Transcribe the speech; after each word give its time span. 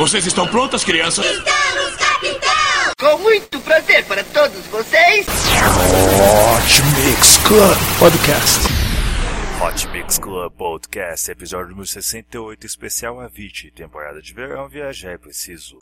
Vocês 0.00 0.24
estão 0.24 0.48
prontas, 0.48 0.82
crianças? 0.82 1.26
Estamos, 1.26 1.96
capitão! 1.96 2.92
Com 2.98 3.18
muito 3.18 3.60
prazer 3.60 4.02
para 4.06 4.24
todos 4.24 4.66
vocês. 4.68 5.26
Hot 5.26 6.82
Mix 6.96 7.36
Club 7.46 7.76
Podcast. 7.98 8.60
Hot 9.62 9.88
Mix 9.88 10.18
Club 10.18 10.50
Podcast, 10.54 11.30
episódio 11.30 11.68
número 11.68 11.86
68, 11.86 12.66
especial 12.66 13.20
Avicii, 13.20 13.70
temporada 13.72 14.22
de 14.22 14.32
verão, 14.32 14.66
viajar 14.70 15.10
é 15.10 15.18
preciso. 15.18 15.76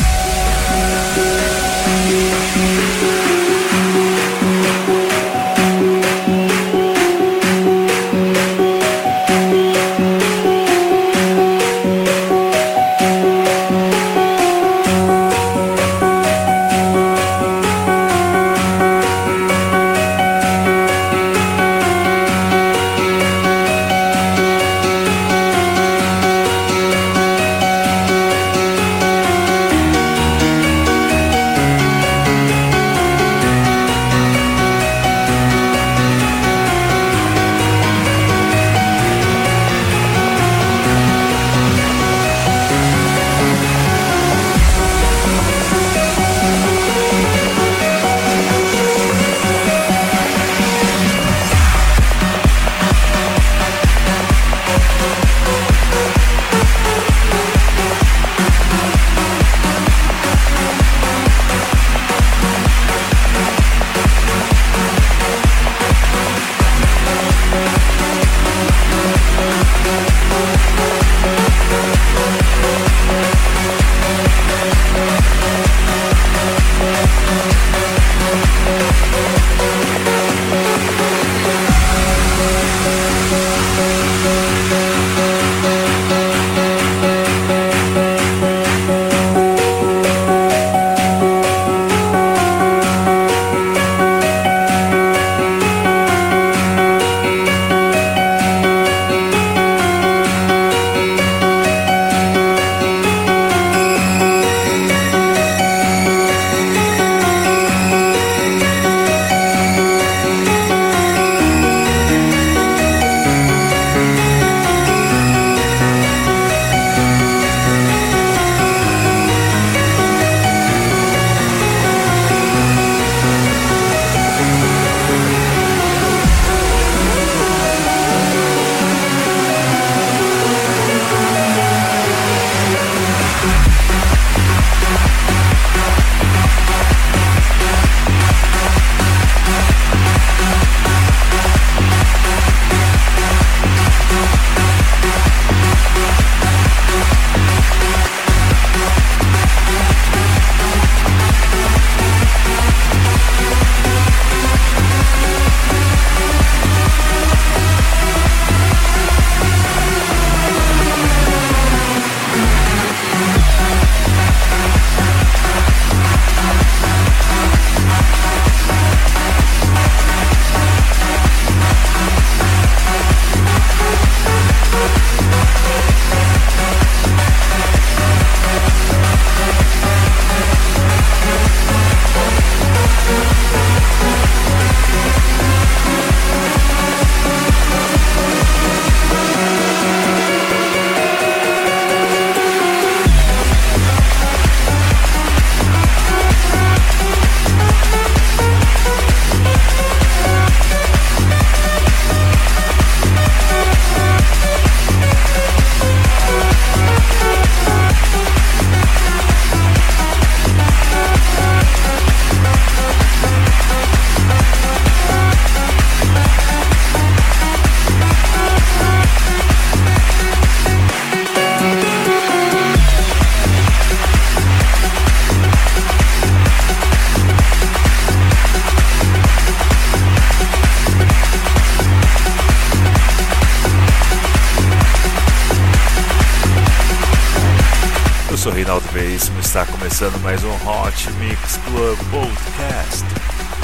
Está 239.58 239.66
começando 239.66 240.18
mais 240.22 240.44
um 240.44 240.52
Hot 240.52 241.10
Mix 241.14 241.56
Club 241.64 241.98
Podcast 242.10 243.04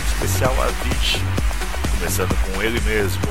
especial 0.08 0.52
Avicii, 0.60 1.22
começando 1.98 2.34
com 2.42 2.62
ele 2.62 2.80
mesmo 2.80 3.22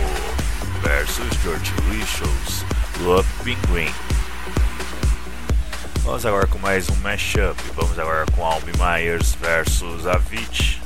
versus 0.82 1.28
George 1.44 1.74
Richards, 1.92 2.66
Love 3.02 3.28
Penguin. 3.44 3.92
Vamos 6.04 6.26
agora 6.26 6.48
com 6.48 6.58
mais 6.60 6.90
um 6.90 6.96
mashup. 6.98 7.62
Vamos 7.76 8.00
agora 8.00 8.26
com 8.36 8.46
Albi 8.46 8.72
Myers 8.78 9.36
versus 9.42 10.08
Avicii 10.08 10.80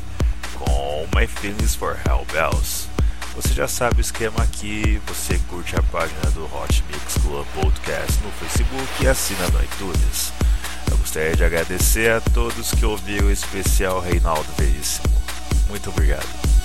com 0.55 1.07
My 1.15 1.27
Feelings 1.27 1.75
for 1.75 1.97
Hellbells. 2.07 2.87
Você 3.35 3.53
já 3.53 3.67
sabe 3.67 3.99
o 3.99 4.01
esquema 4.01 4.41
aqui, 4.41 4.99
você 5.05 5.39
curte 5.49 5.75
a 5.75 5.83
página 5.83 6.31
do 6.31 6.43
Hot 6.45 6.83
Mix 6.91 7.13
Club 7.21 7.45
Podcast 7.53 8.19
no 8.23 8.31
Facebook 8.31 9.03
e 9.03 9.07
assina 9.07 9.47
no 9.49 9.63
iTunes. 9.63 10.33
Eu 10.89 10.97
gostaria 10.97 11.35
de 11.35 11.43
agradecer 11.43 12.11
a 12.11 12.21
todos 12.21 12.71
que 12.71 12.85
ouviram 12.85 13.27
o 13.27 13.31
especial 13.31 13.99
Reinaldo 13.99 14.47
Veríssimo. 14.57 15.07
Muito 15.69 15.89
obrigado. 15.89 16.56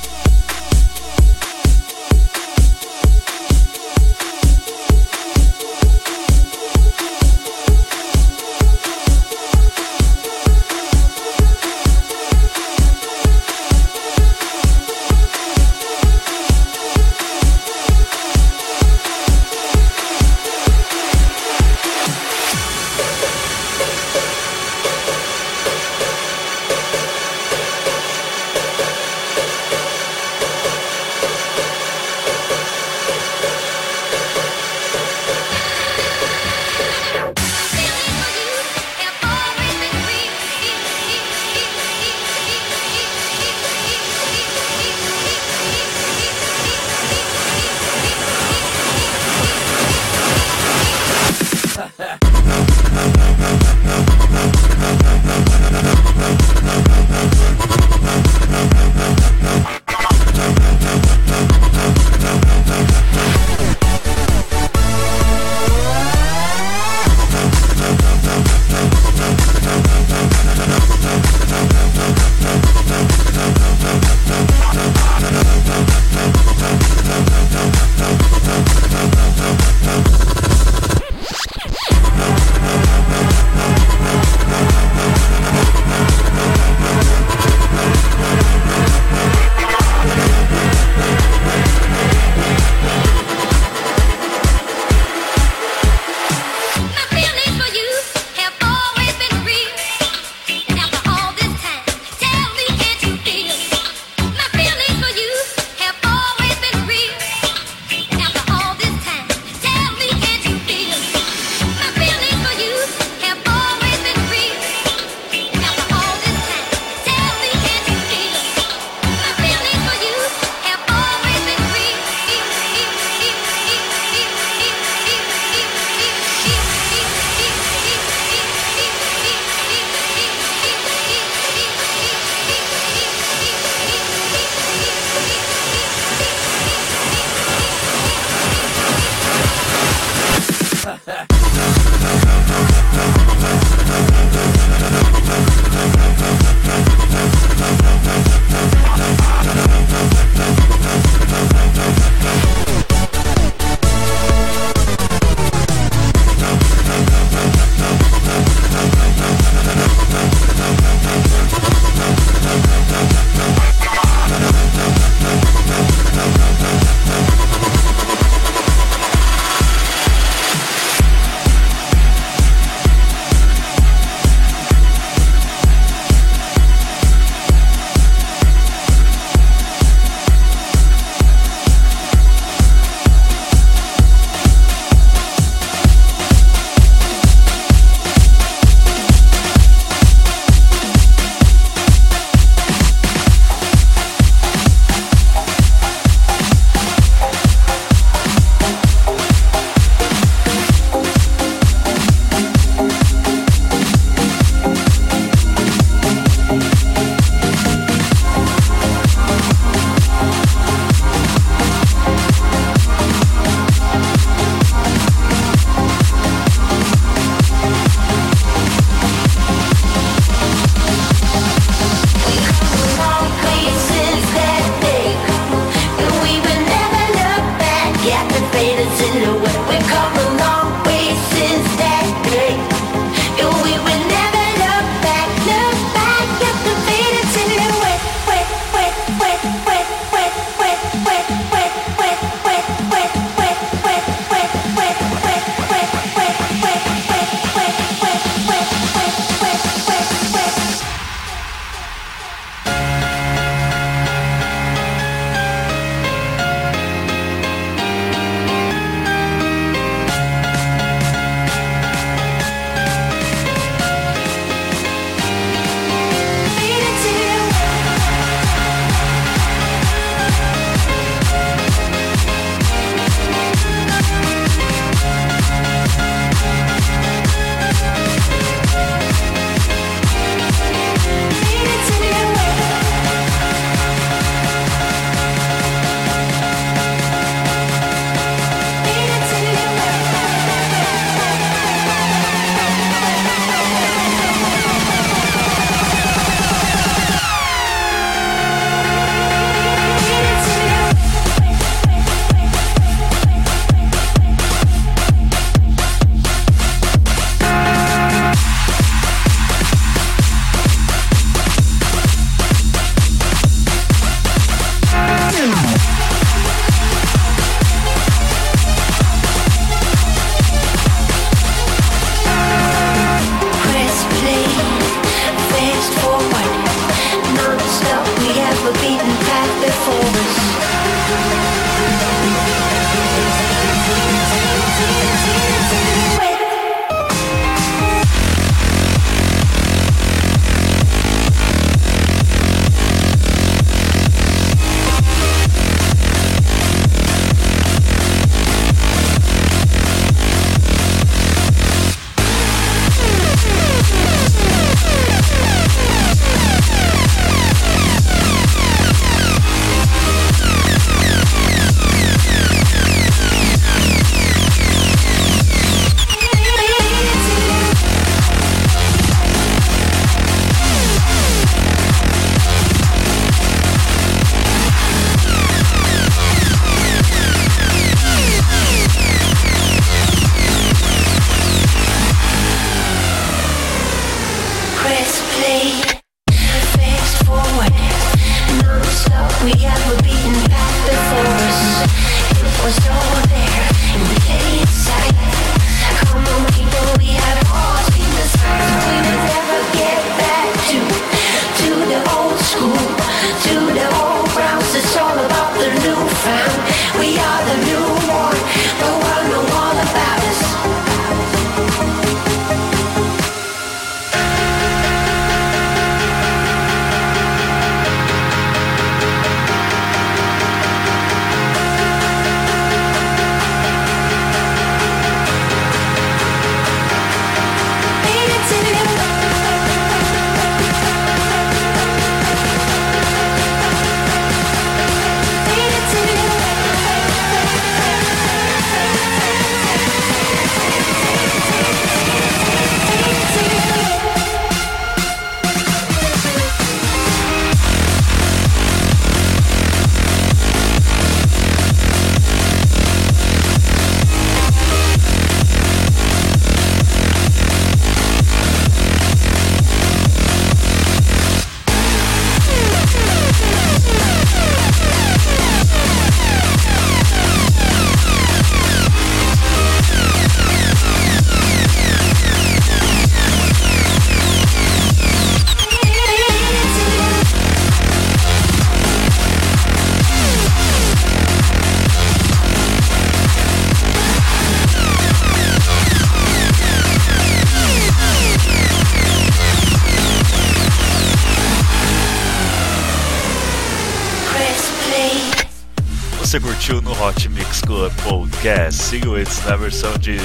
Silhouettes 498.92 499.42
na 499.46 499.56
versão 499.56 499.96
de 499.96 500.18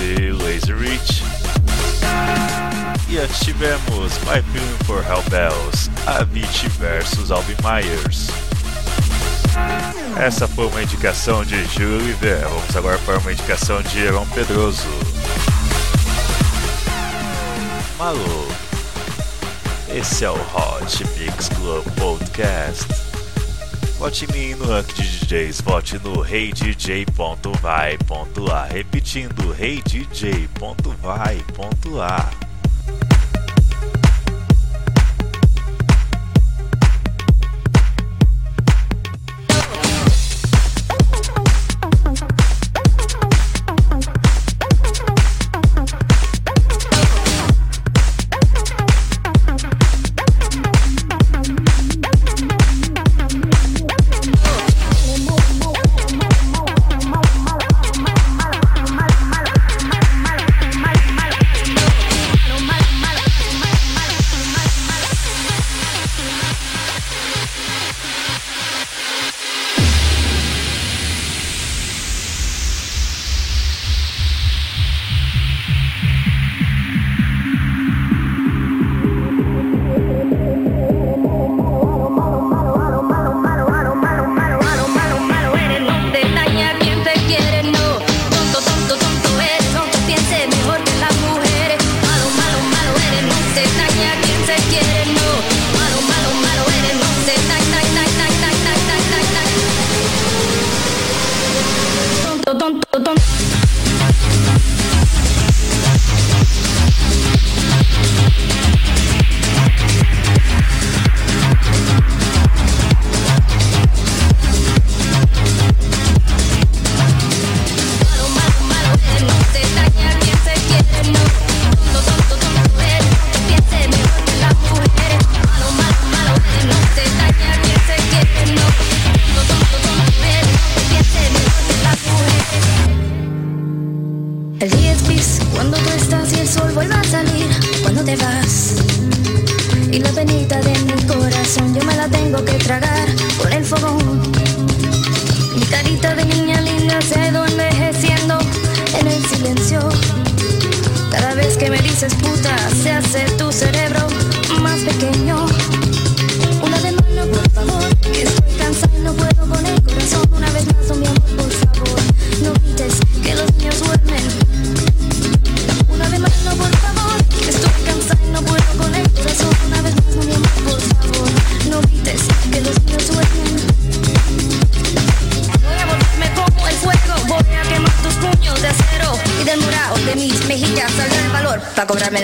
Lazy 0.44 0.74
Rich. 0.74 1.24
E 3.08 3.18
antes 3.18 3.40
tivemos 3.40 4.18
My 4.26 4.42
Feeling 4.52 4.78
for 4.84 5.02
Hellbells, 5.06 5.90
Avicii 6.06 6.68
vs 6.72 7.32
Alvin 7.32 7.56
Myers. 7.64 8.28
Essa 10.18 10.50
foi 10.50 10.68
uma 10.68 10.84
indicação 10.84 11.46
de 11.46 11.64
Júlio. 11.68 12.14
Vamos 12.20 12.76
agora 12.76 12.98
para 13.06 13.20
uma 13.20 13.32
indicação 13.32 13.82
de 13.84 14.00
Heron 14.00 14.28
Pedroso. 14.36 14.86
Malu. 17.98 18.50
Esse 19.88 20.26
é 20.26 20.30
o 20.30 20.34
Hot 20.36 21.06
Mix 21.18 21.48
Club 21.48 21.86
Podcast. 21.96 22.97
Vote 23.98 24.26
em 24.26 24.28
mim 24.32 24.56
no 24.56 24.66
rank 24.68 24.94
de 24.94 25.26
DJs, 25.26 25.62
vote 25.62 26.00
no 26.04 26.22
reidj.vai.a. 26.22 27.08
Repetindo, 28.66 29.52
reidj.vai.a. 29.52 30.48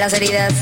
las 0.04 0.12
heridas. 0.12 0.54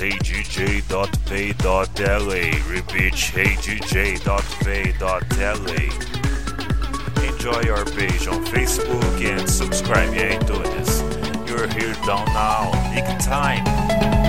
heydj.pay.la. 0.00 1.60
Repeat 2.72 3.12
heydj.pay.la. 3.12 3.80
Enjoy 7.28 7.70
our 7.70 7.84
page 7.84 8.26
on 8.26 8.44
Facebook 8.46 9.20
and 9.24 9.48
subscribe 9.48 10.12
iTunes. 10.14 11.02
You're 11.48 11.68
here 11.68 11.94
down 12.06 12.26
now. 12.26 12.70
Big 12.94 13.04
time. 13.20 14.19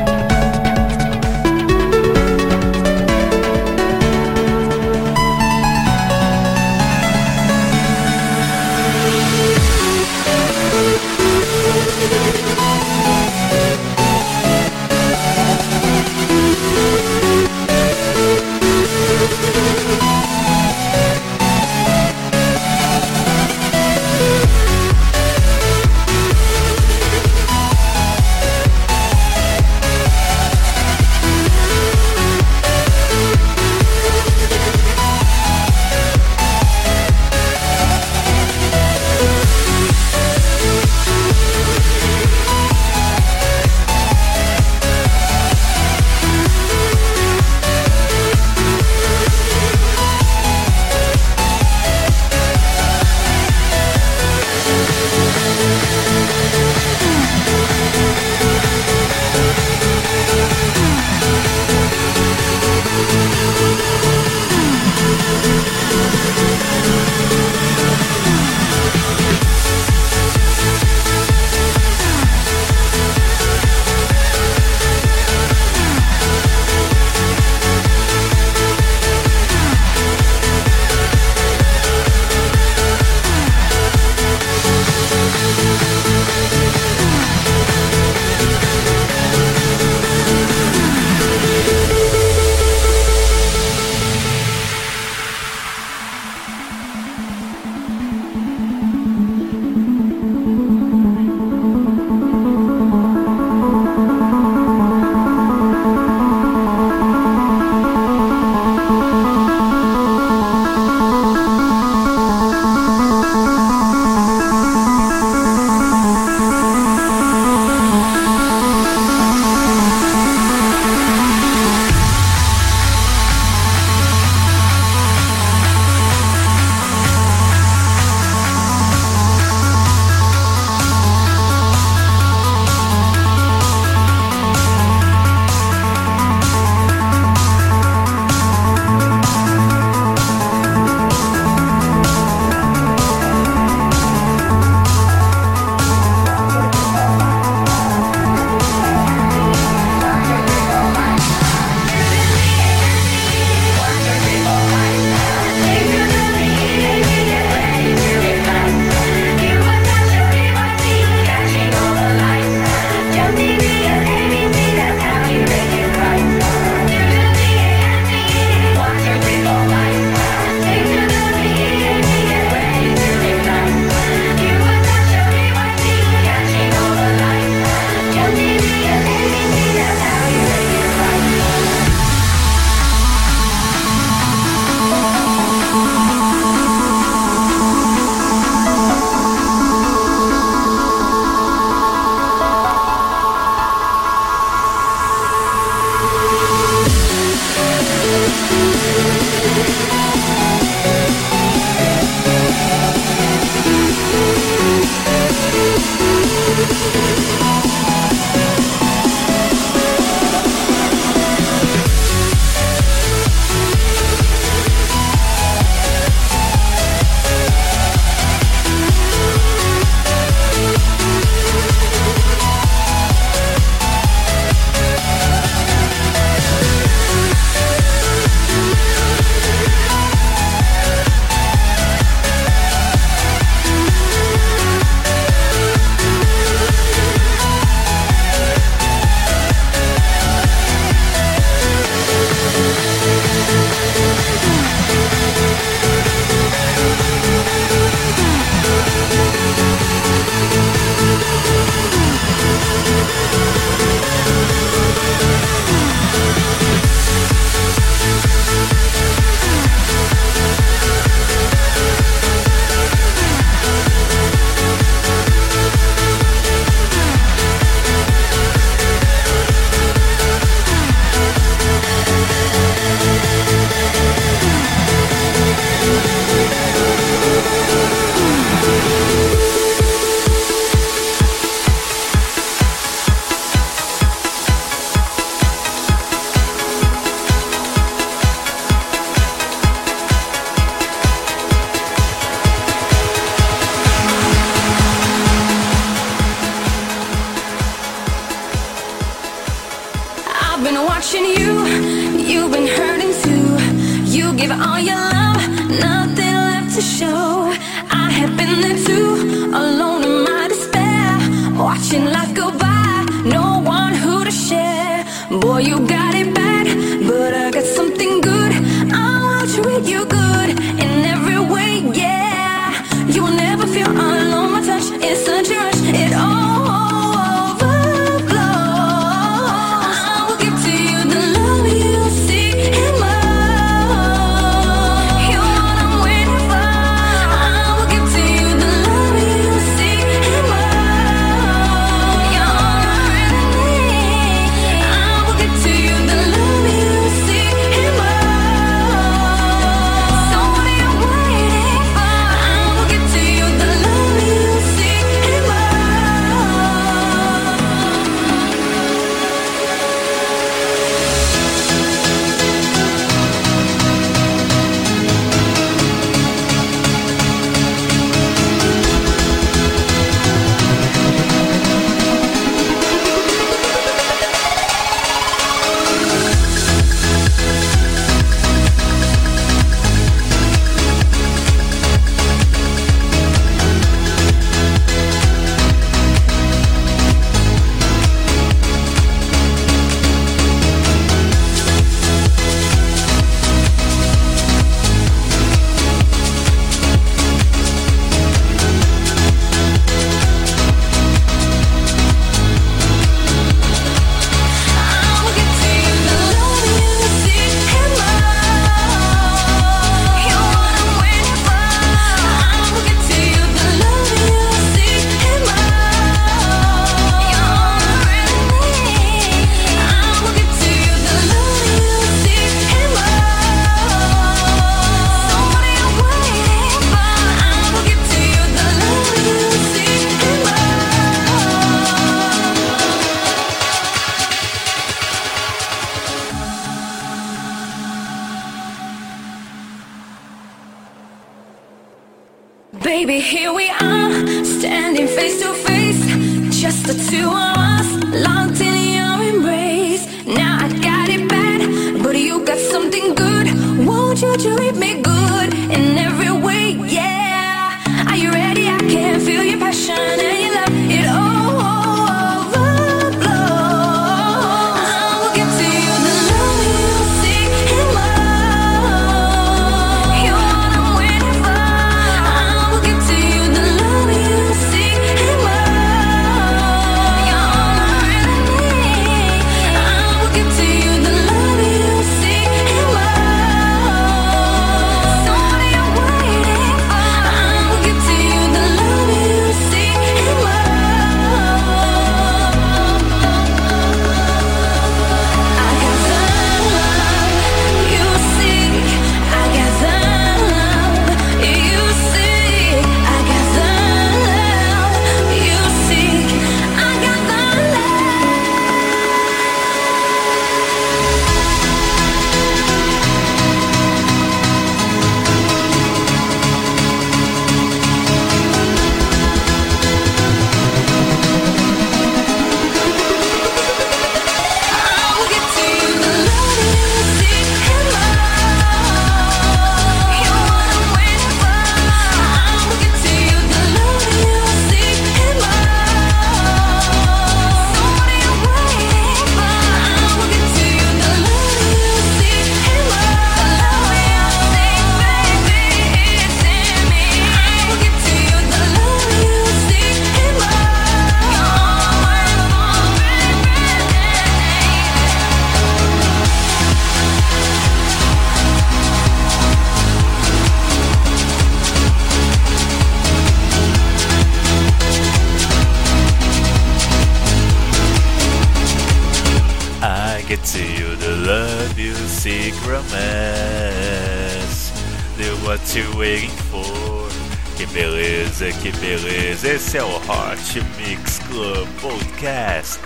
Mix 580.59 581.19
Club 581.19 581.67
Podcast. 581.79 582.81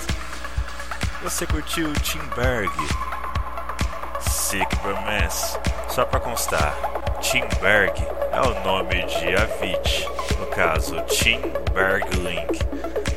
Você 1.23 1.47
curtiu 1.47 1.91
Timberg? 1.93 2.71
Sick 4.19 4.75
Promess. 4.77 5.57
Só 5.89 6.05
para 6.05 6.19
constar, 6.19 6.75
Timberg 7.21 7.99
é 8.31 8.41
o 8.41 8.63
nome 8.63 9.03
de 9.07 9.35
Avit, 9.35 10.07
no 10.39 10.45
caso 10.47 11.01
Timberg 11.07 12.07
Link. 12.17 12.59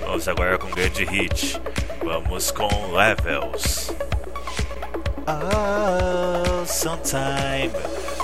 Vamos 0.01 0.27
agora 0.27 0.57
com 0.57 0.69
um 0.69 0.71
grande 0.71 1.05
hit. 1.05 1.61
Vamos 2.03 2.51
com 2.51 2.69
Levels. 2.93 3.91
Oh, 5.27 6.65
sometime 6.65 7.71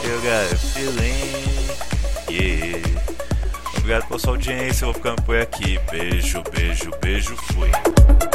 you 0.02 0.20
got 0.22 0.50
a 0.50 0.56
feeling, 0.56 1.68
yeah 2.30 3.03
obrigado 3.84 4.08
pela 4.08 4.18
sua 4.18 4.30
audiência. 4.30 4.84
Eu 4.84 4.92
vou 4.92 4.94
ficando 4.94 5.22
por 5.22 5.36
aqui. 5.36 5.78
Beijo, 5.90 6.42
beijo, 6.50 6.90
beijo. 7.00 7.36
Fui. 7.36 8.33